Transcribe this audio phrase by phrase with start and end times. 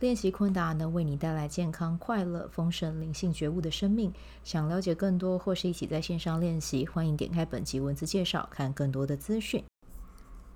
[0.00, 4.12] 练习昆达能为你带来健康、快乐、丰盛、灵性觉悟的生命。
[4.42, 9.62] 想了解更多或是一起在线上练习，欢迎点开本集文字介绍，看更多的资讯。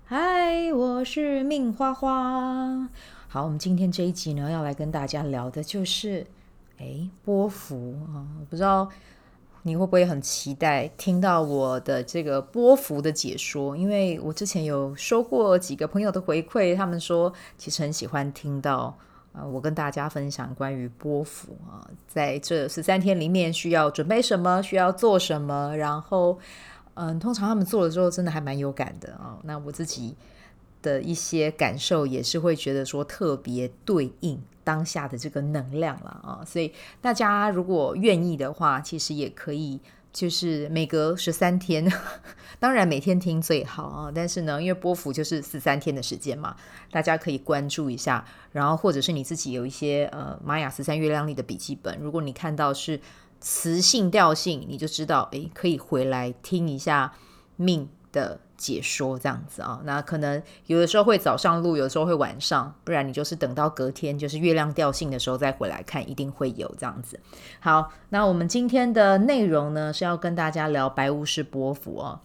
[0.03, 2.89] 嗨，我是命花花。
[3.29, 6.27] 好，我们今天这一集呢，要来跟大家聊的就是，
[6.77, 8.89] 哎，波幅啊，我不知道
[9.63, 18.97] 你会不会很期待听到我的这个波幅的解说，因为我之前有收过几个朋友的回馈，他们说其实很喜欢听到。
[19.45, 26.39] 我跟大家分享关于波幅啊，在这十三天里面需要准备什么，需要做什么，然后，
[26.95, 29.37] 嗯，通常他们做了之后，真的还蛮有感的啊。
[29.43, 30.15] 那我自己
[30.81, 36.43] 的一些感受也是会觉得说特别对应当下的这个能量了啊。
[36.45, 39.79] 所以大家如果愿意的话，其实也可以。
[40.11, 41.91] 就是每隔十三天，
[42.59, 44.11] 当然每天听最好啊。
[44.13, 46.55] 但是呢，因为波幅就是十三天的时间嘛，
[46.91, 48.25] 大家可以关注一下。
[48.51, 52.99] 然后或者是你自己有一些呃玛雅十三月亮历的笔记本，如果你看到是
[53.39, 57.13] 磁性调性，你就知道诶，可以回来听一下
[57.55, 67.17] 命的解说这样子啊，那可能有的时候会早上录，有的时候会晚上，不然你就是等到隔天就是月亮调性的时候再回来看，一定会有这样子。
[67.61, 72.19] 好，那我们今天的内容呢是要跟大家聊白巫师波符哦。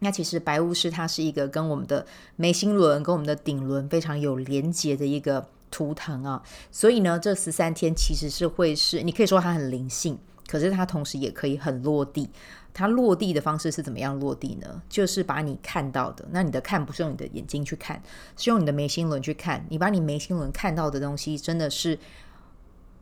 [0.00, 10.18] 那其实白巫师它是一个跟我们的眉心轮、跟我们的顶轮非常有连结的一个图腾啊，所以呢，这十三天其实是会是你可以说它很灵性，
[10.48, 12.28] 可是它同时也可以很落地。
[12.72, 14.82] 它落地的方式是怎么样落地呢？
[14.88, 18.00] 就是把你看到的，那你的看不是用你的眼睛去看，
[18.36, 19.66] 是用你的眉心轮去看。
[19.68, 21.98] 你把你眉心轮看到的东西，真的是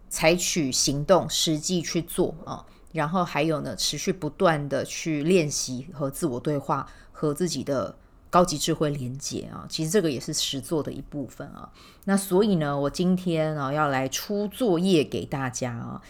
[0.09, 2.65] 采取行动，实际去做啊。
[2.93, 7.95] 然后还有呢，持续不断的去练习和自我对话，和自己的
[8.31, 9.67] 高级智慧连接啊。
[9.69, 11.71] 其实这个也是实作的一部分啊。
[12.07, 16.03] 那所以呢，我今天啊要来出作业给大家啊。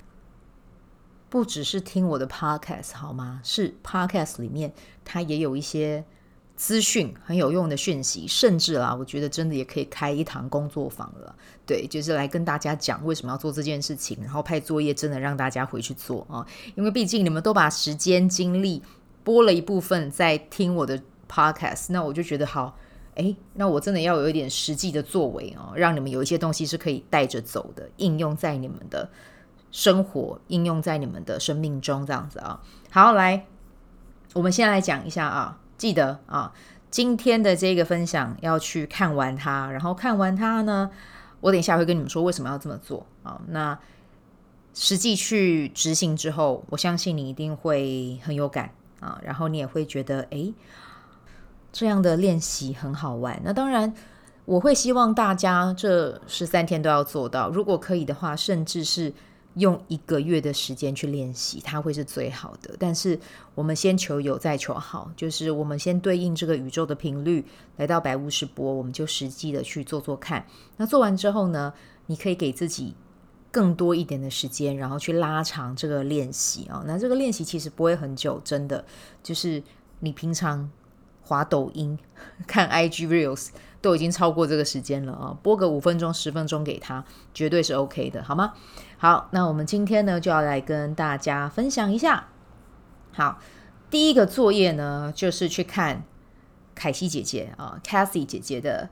[1.30, 3.40] 不只是听我的 podcast 好吗？
[3.44, 4.72] 是 podcast 里面
[5.04, 6.04] 它也有一些
[6.56, 11.34] 资讯很有用的讯息，甚至啊，我觉得真的也可以开一堂工作坊了。
[11.66, 16.44] 对，就是来跟大家讲为什么要做这件事情，然后派作业，真的让大家回去做啊。
[16.74, 18.82] 因为毕竟你们都把时间精力
[19.22, 21.00] 拨了一部分在听我的
[21.30, 22.76] podcast，那我就觉得好，
[23.16, 29.08] 诶，那我真的要有一点实际的作为哦，让你们有一些东西是可以带着走的，应用在你们的。
[29.70, 32.60] 生活应用在你们的生命中，这样子啊。
[32.90, 33.46] 好，来，
[34.32, 35.58] 我们先来讲一下啊。
[35.76, 36.52] 记得啊，
[36.90, 40.90] 今天的这个分享要去看完它，然后看完它呢，
[41.40, 43.40] 我等一下会跟你们说为什么要这么做啊。
[43.48, 43.78] 那
[44.74, 50.52] 实际去执行之后，我相信你一定会很有感啊，然后你也会觉得，诶，
[51.70, 53.40] 这样的练习很好玩。
[53.44, 53.94] 那当然，
[54.46, 59.12] 我会希望大家这十三天都要做到，如果可以的话，甚至是。
[59.58, 62.74] 用一个月的时间去练习，它会是最好的。
[62.78, 63.18] 但是
[63.54, 67.44] 我们先求有，再求好，就是我们先对应这个宇宙的频率，
[67.76, 70.46] 来到白巫师波，我们就实际的去做做看。
[70.76, 71.72] 那做完之后呢，
[72.06, 72.94] 你可以给自己
[73.50, 76.84] 更多一点的时间，然后去拉长这个练习啊。
[76.86, 78.84] 那这个练习其实不会很久，真的
[79.22, 79.62] 就是
[80.00, 80.70] 你平常
[81.22, 81.98] 滑抖音、
[82.46, 83.48] 看 IG Reels
[83.80, 85.36] 都已经超过这个时间了啊。
[85.42, 88.54] 播个五分钟、十分钟给他，绝对是 OK 的，好吗？
[88.96, 92.28] 好，那我们今天呢就要来跟大家分享一下。
[93.12, 93.38] 好，
[93.90, 96.02] 第一个作业呢就是去看
[96.74, 98.90] 凯西姐姐啊，Cathy 姐姐的，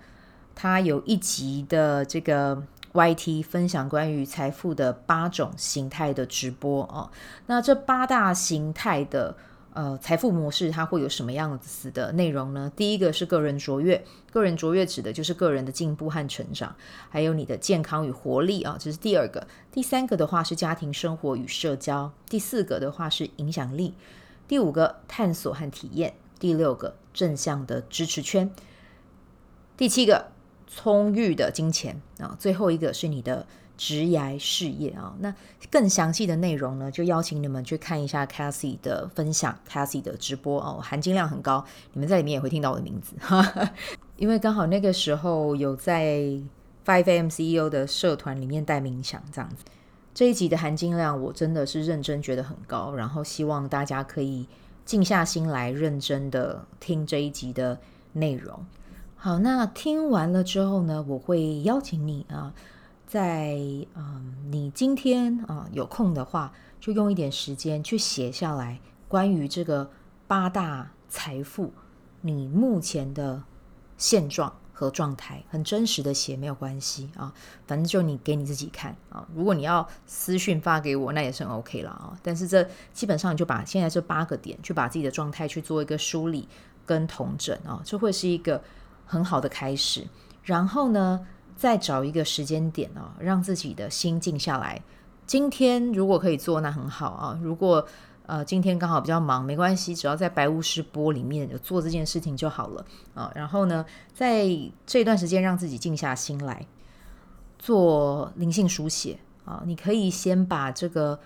[0.54, 2.62] 她有一集的这个
[2.92, 7.10] YT 分享关于财富的八种形态的直播哦。
[7.46, 9.36] 那这八大形态的。
[9.76, 12.72] 呃，财富模式它会有什么样子的内容呢？
[12.74, 14.02] 第一个是个人卓越，
[14.32, 16.74] 个人卓越指的就是个人的进步和成长，
[17.10, 19.46] 还有你的健康与活力啊，这是第二个。
[19.70, 23.92] 第三个的话是家庭生活与社交，第四个的话是影响力，
[24.48, 28.50] 第五个探索和体验，第六个正向的支持圈，
[29.76, 30.28] 第七个
[30.66, 33.46] 充裕的金钱啊，最后一个是你的。
[33.76, 35.34] 职涯事业啊，那
[35.70, 43.14] 更详细的内容呢，就邀请你们去看一下 Cathy 的分享，Cathy 的直播哦，含金量很高，你们在里面也会听到我的名字，
[44.16, 46.20] 因为刚好那个时候有在
[46.84, 49.64] Five AM CEO 的社团里面带冥想这样子，
[50.14, 54.46] 这一集的含金量我真的是认真觉得很高，然后希望大家可以
[54.84, 57.78] 静下心来，认真的听这一集的
[58.12, 58.64] 内容。
[59.16, 62.54] 好，那听完了之后呢，我会邀请你啊，
[63.06, 63.56] 在
[63.94, 69.88] 嗯，你今天啊有空的话，就用一点时间去写下来关于这个
[70.26, 71.72] 八大财富，
[72.20, 73.42] 你目前的
[73.96, 77.32] 现状和状态，很真实的写没有关系啊，
[77.66, 79.26] 反正就你给你自己看啊。
[79.34, 82.18] 如果你要私讯发给我，那也是很 OK 了啊。
[82.22, 86.48] 但是这基本上你就把现在这八个点，去把自己的状态去做一个梳理
[86.84, 88.62] 跟统整啊，这会是一个。
[89.08, 90.04] 很好的开始，
[90.42, 91.24] 然后呢，
[91.56, 94.80] 再找一个时间点啊，让自己的心静下来。
[95.26, 97.40] 今天如果可以做，那很好啊。
[97.42, 97.84] 如果
[98.26, 103.32] 呃今天刚好比较忙，没关系，只要在白巫师钵里面有做这件事情就好了啊。
[103.34, 104.46] 然后呢，在
[104.84, 106.64] 这段时间让自己静下心来
[107.58, 109.62] 做灵性书写啊。
[109.66, 111.18] 你可以先把这个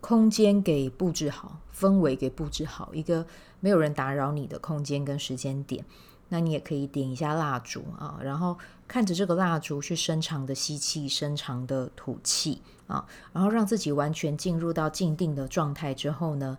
[0.00, 3.26] 空间给布置好，氛围给布置好，一个
[3.60, 5.84] 没有人打扰你的空间跟时间点。
[6.32, 8.56] 那你也可以点一下蜡烛啊，然后
[8.88, 16.56] 看着这个蜡烛去深长的吸气，深长的吐气啊，然后让自己完全进入到静定的状态之后呢，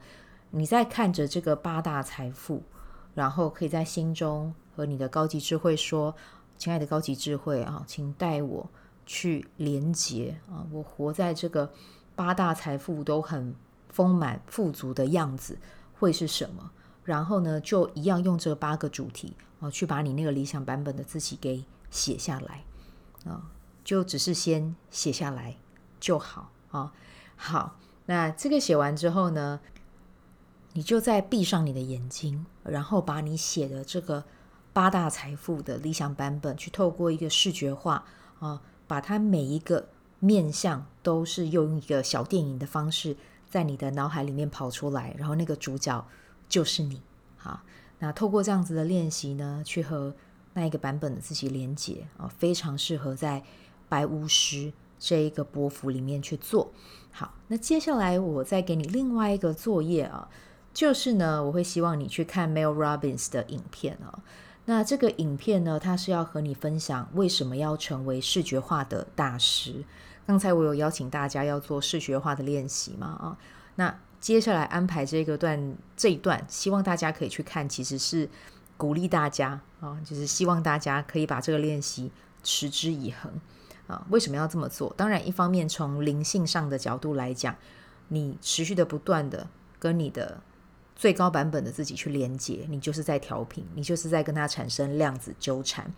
[0.51, 2.61] 你再看着这个八大财富，
[3.15, 6.15] 然后可以在心中和你的高级智慧说
[6.55, 8.69] ：“亲爱的高级智慧啊，请带我
[9.07, 11.71] 去连接啊，我活在这个
[12.15, 13.55] 八大财富都很
[13.89, 15.57] 丰满富足的样子
[15.99, 16.69] 会是什么？”
[17.03, 19.35] 然后呢，就一样用这八个主题。
[19.63, 22.65] 哦，去把你那个理想版本的自己给写下来
[23.23, 23.49] 啊，
[23.81, 25.55] 就只是先写下来
[26.01, 26.91] 就好啊。
[27.37, 27.77] 好，
[28.07, 29.61] 那这个写完之后呢，
[30.73, 34.25] 你就再闭上你的眼睛，然后把你写的这个
[34.73, 38.03] 八大财富的理想版本，去透过一个视觉化
[38.39, 39.87] 啊，把它每一个
[40.19, 43.15] 面向都是用一个小电影的方式，
[43.49, 46.05] 在你的脑海里面跑出来，然后那个主角
[46.49, 47.01] 就是你
[47.41, 47.63] 啊。
[48.03, 50.13] 那透过这样子的练习呢，去和
[50.55, 53.41] 那一个版本的自己连接啊，非常适合在
[53.87, 56.69] 白巫师这一个波幅里面去做。
[57.13, 60.27] 好，那接下来我再给你另外一个作业啊，
[60.73, 64.19] 就是呢，我会希望你去看 Mel Robbins 的影片啊。
[64.65, 69.85] 那这个影片呢，它是要和你分享为什么要成为视觉化的大师。
[70.27, 73.37] 刚才我有邀请大家要做视觉化的练习嘛啊，
[73.75, 73.97] 那。
[74.23, 78.29] 接下来安排这个段这一段，希望大家可以去看，其实是
[78.77, 82.09] 鼓励大家啊，就是希望大家可以把这个练习
[82.41, 83.29] 持之以恒
[83.85, 84.07] 啊。
[84.11, 84.93] 为什么要这么做？
[84.95, 87.53] 当然，一方面从灵性上的角度来讲，
[88.07, 89.45] 你持续的不断的
[89.77, 90.39] 跟你的
[90.95, 95.93] 最高版本的自己去连接，你就是在调频，你就是在跟它产生量子纠缠。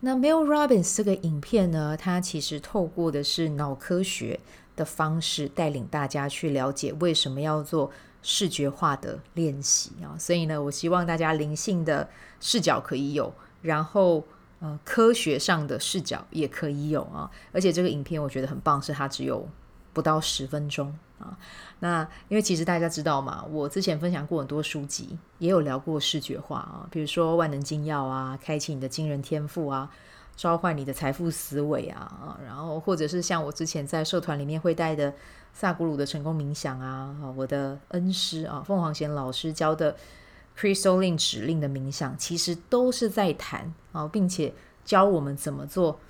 [0.00, 4.40] 那 Mel Robbins 这个影片呢，它其实透过的是脑科学。
[4.74, 7.90] 的方式带领大家去了解为什么要做
[8.22, 12.08] 视觉化的练习啊，所以呢，我希望大家灵性的
[12.40, 14.24] 视角可以有，然后
[14.60, 19.48] 呃科学上的视角也可以有啊，而且这个影片我觉得很棒，是它只有
[19.92, 21.36] 不到十分钟啊。
[21.80, 29.90] 那因为其实大家知道嘛，我之前分享过很多书籍，也有聊过视觉化啊，比如说万能金钥啊，开启你的惊人天赋啊。
[30.34, 35.12] 召唤你的财富思维啊啊，然后或者是像我之前在社团里面会带的
[35.52, 39.94] 萨古鲁的成功冥想啊，我的恩师啊凤凰贤老师教的
[40.58, 44.52] Crystal Link 指令的冥想，其实都是在谈啊，并且
[44.84, 46.00] 教我们怎么做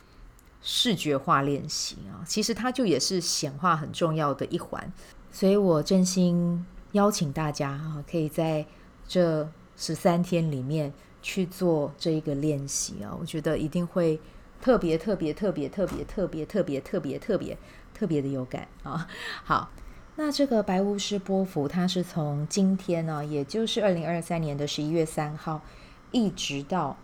[0.63, 2.25] 视觉化练习啊。
[2.25, 4.93] 其实它就也是显化很重要的一环，
[5.31, 8.65] 所以我真心邀请大家啊，可以在
[9.07, 10.93] 这十三天里面。
[11.23, 14.21] 去做这一个练习啊，我觉得一定会
[14.61, 17.57] 特别特别特别特别特别特别特别特别
[17.95, 19.09] 特别的有感啊。
[19.45, 19.71] 好，
[20.17, 25.63] 那这个白巫师波符，它是从今天呢，也就是二零二三年的十一月三号，
[26.11, 26.97] 一直到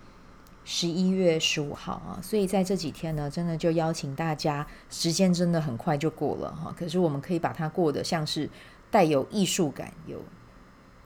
[0.64, 2.20] 十一月十五号啊。
[2.22, 6.74] 所以在这几天呢，真的就邀请大家，时间真的很快就过了哈。
[6.76, 8.50] 可是我们可以把它过得像是
[8.90, 10.20] 带有艺术感、有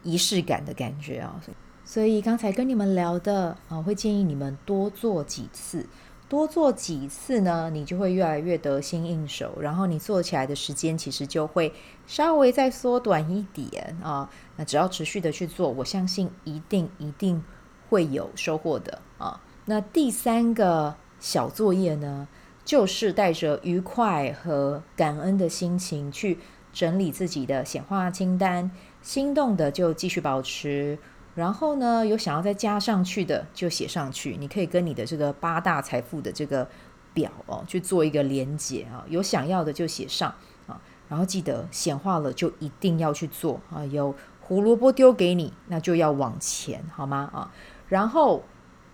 [0.03, 1.41] 仪式感的感觉啊。
[1.85, 5.87] 所以刚才跟你们聊的啊，会建议你们多做几次，
[6.29, 11.75] 多做几次呢，你就会越来越得心应手，然后你做起来的时间其实就会
[12.07, 14.31] 稍微再缩短一点啊。
[14.57, 17.43] 那只要持续的去做，我相信一定一定
[17.91, 19.41] 会有收获的啊。
[19.67, 22.29] 那第三个小作业呢，
[22.65, 26.39] 就是带着愉快和感恩的心情去
[26.73, 28.71] 整理自己的显化清单，
[29.03, 30.99] 心动的就继续保持。
[31.35, 36.69] 然后呢，有想要再加上去的就写上去，你可以跟你的这个八大财富的这个
[37.15, 39.05] 表哦去做一个连接啊。
[39.09, 40.35] 有想要的就写上
[40.67, 43.85] 啊，然后记得显化了就一定要去做啊。
[43.87, 47.31] 有胡萝卜丢给你，那就要往前，好吗？
[47.33, 47.51] 啊，
[47.89, 48.43] 然后，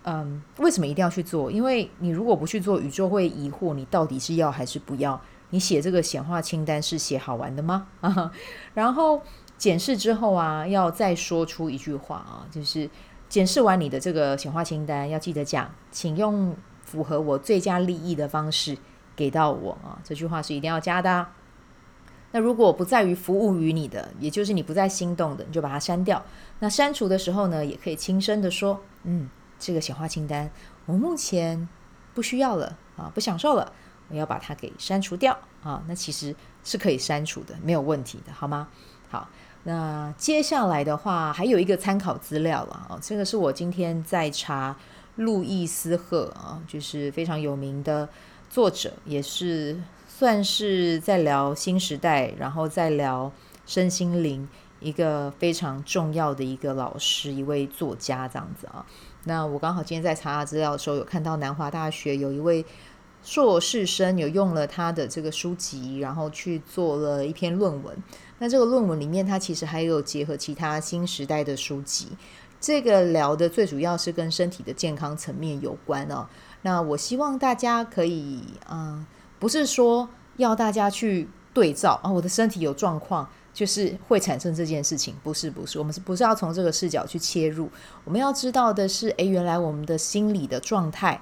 [0.03, 1.51] 嗯，为什么一定要去做？
[1.51, 5.19] 因为你如果不去做，宇宙会疑惑你到底是要还是不要。
[5.49, 7.87] 你写这个显化清单是写好玩的吗？
[7.99, 8.31] 啊，
[8.75, 9.21] 然后
[9.59, 12.89] 检视之后啊，要再说出一句话啊，就是
[13.27, 18.77] 检视完你的这个显化清单，要记得讲，请用符合我最佳利益的方式
[19.15, 21.35] 给到我啊，这句话是一定要加的啊。
[22.31, 26.23] 那如果不在于服务于你的，也就是你不再心动的，你就把它删掉。
[26.59, 30.49] 那删除的时候呢，也可以轻声的说，嗯，这个显化清单
[30.85, 31.67] 我目前
[32.13, 33.73] 不需要了啊，不享受了。
[34.11, 38.67] 我要把它给删除掉啊，那其实是可以删除的，没有问题的，好吗？
[39.07, 39.29] 好，
[39.63, 44.75] 那接下来的话还有一个参考资料了啊，这个是我今天在查
[45.17, 48.07] 路易斯赫啊，就是非常有名的
[48.49, 53.31] 作者，也是算是在聊新时代，然后再聊
[53.65, 54.47] 身心灵
[54.79, 58.85] 一个非常重要的一个老师，一位作家这样子啊。
[59.25, 62.65] 那我刚好今天在查资料的时候，有看到南华大学有一位。
[63.21, 67.93] 硕士生有用了他的这个书籍，然后去做了一篇论文。
[68.39, 72.07] 那这个论文里面，它其实还有结合其他新时代的书籍。
[72.59, 76.27] 这个聊的最主要是跟身体的健康层面有关哦。
[76.63, 79.05] 那我希望大家可以，嗯，
[79.39, 85.15] 不是说要大家去对照啊，我的身体有状况，就是会产生这件事情。
[85.23, 87.69] 不是，不是，我们是不是要从这个视角去切入？
[88.03, 91.21] 我们要知道的是，诶，原来我们的心理的状态。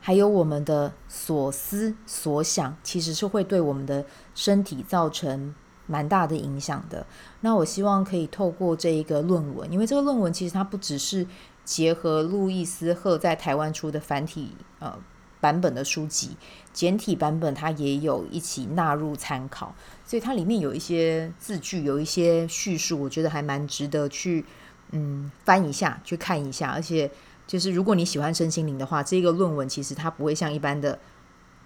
[0.00, 5.52] 还有我们的所思所想，其实是会对我们的身体造成
[5.88, 7.04] 蛮大的影响的。
[7.40, 11.26] 那我希望可以透过这一个论文，因为这个论文其实它不只是
[11.64, 14.96] 结合路易斯赫在台湾出的繁体呃
[15.40, 16.36] 版本的书籍，
[16.72, 19.74] 简体版本它也有一起纳入参考，
[20.06, 24.44] 所以它里面有一些字句，有一些叙述，我觉得还蛮值得去
[24.92, 27.10] 嗯翻一下，去看一下，而且。
[27.48, 30.98] 就是如果你喜欢身心灵的话，这个论文其实它不会像一般的，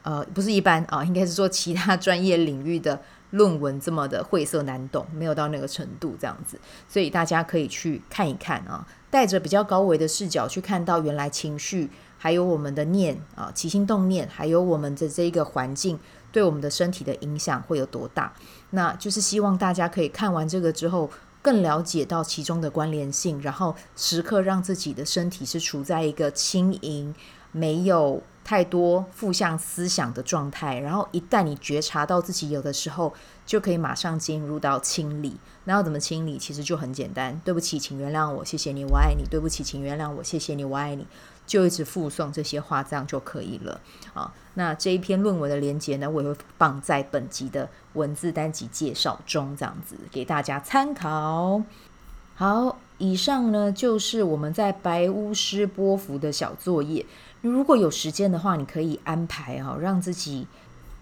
[0.03, 3.03] 呃，不是一般啊，应该是说其他专业领域的
[3.33, 6.59] 论文这么的晦涩难懂，没有到那个程度这样子，
[6.89, 15.99] 所以大家可以去看一看啊，带着比较高维的视角去看到原来情绪，还有我们的念啊，起心动念，还有我们的这一个环境
[16.31, 18.33] 对我们的身体的影响会有多大，
[18.71, 21.11] 那就是希望大家可以看完这个之后。
[21.45, 27.13] 更了解到其中的关联性，然后时刻让自己的身体是处在一个轻盈、
[27.51, 30.79] 没有太多负向思想的状态。
[30.81, 33.13] 然后一旦你觉察到自己有的时候，
[33.47, 35.37] 就可以马上进入到清理。
[35.65, 36.39] 那要怎么清理？
[36.39, 37.41] 其实就很简单。
[37.45, 39.25] 对不起，请原谅我，谢谢你，我爱你。
[39.31, 41.07] 对不起，请原谅我，谢谢你，我爱你。
[41.45, 43.81] 就一直复诵这些话，这样就可以了
[44.15, 44.33] 啊。
[44.55, 51.63] 那这一篇论文的连结呢，我也会放在本集的文字单集介绍中，这样子给大家参考。
[52.37, 57.05] 好，以上呢就是我们在白巫师波符的小作业。
[57.43, 60.47] 如果有时间的话，你可以安排哦，让自己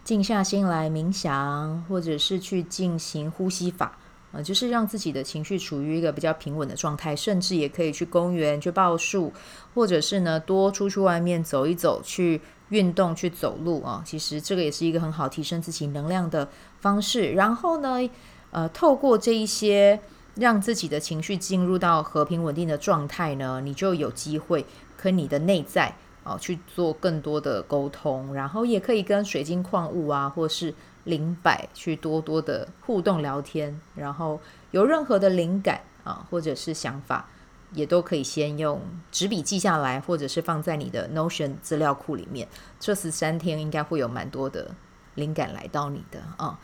[0.02, 3.98] 静下心来冥想，或者是去进行呼吸法。
[4.32, 9.30] 呃，就是让自己的情绪处于一个比较平稳的状态，甚至也可以去公园去抱树，
[9.74, 14.02] 或者是呢多出去外面走一走，去运动去走路啊。
[14.06, 17.32] 其实这个也是一个很好提升自己能量的方式。
[17.32, 18.08] 然后呢，
[18.52, 20.00] 呃，透过这一些
[20.36, 24.64] 让自己的情绪进入到和平稳定的状态呢，你就有机会
[24.96, 25.92] 跟你的内在
[26.24, 30.74] 啊去做更多的沟通，然后也可以跟水晶矿物啊，或是。
[31.04, 34.38] 灵摆去多多的互动聊天，然后
[34.70, 37.26] 有任何的灵感啊，或者是想法，
[37.72, 38.78] 也都可以先用
[39.10, 42.46] 纸笔记下来，或者是放在你的 Notion 资料库里面。
[42.78, 44.72] 这十三天应该会有蛮多的
[45.14, 46.60] 灵感来到你的啊，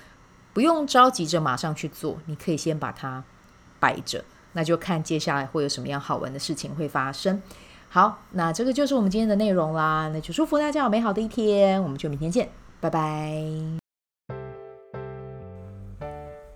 [0.53, 3.25] 不用着急着马上去做，你可以先把它
[3.81, 4.23] 摆着，
[4.53, 7.41] 那就看接下来会有什么样好玩的事情会发生。
[7.97, 12.47] 好，那这个就是我们今天的内容啦，那就祝福大家有美好的一天，我们就明天见，
[12.79, 13.43] 拜拜。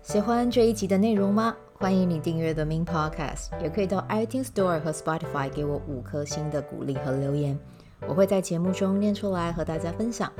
[0.03, 1.57] 喜欢这一集的内容吗？
[1.79, 7.59] 欢迎你订阅 The Min Podcast，也可以到 iTunes Store 和 Spotify 给我五颗星的鼓励和留言，
[8.07, 10.31] 我会在节目中念出来和大家分享。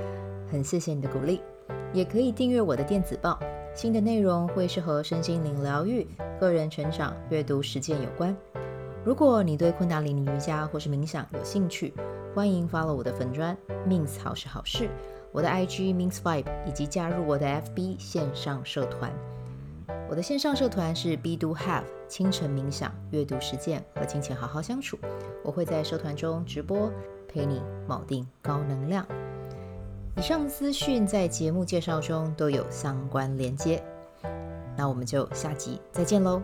[0.53, 1.41] 很谢谢你的鼓励，
[1.95, 3.41] 也可以订阅我的电子报，
[3.75, 6.07] 新的内容会是和身心灵疗愈、
[6.39, 8.37] 个人成长、阅读实践有关。
[9.03, 11.95] 如果你对昆达里尼瑜伽或是冥想有兴趣，
[12.35, 13.57] 欢迎 follow 我的粉砖
[13.89, 14.91] Min 好是好事，
[15.33, 19.11] 我的 IG Min Vibe，以及加入我的 FB 线上社团。
[20.11, 24.99] 我的线上社团是 Be Do Have 清晨冥想、阅读实践和金钱好好相处。
[25.43, 26.93] 我会在社团中直播，
[27.27, 29.07] 陪你铆定高能量。
[30.17, 33.83] 以上资讯在节目介绍中都有相关连接。
[34.77, 36.43] 那我们就下集再见喽。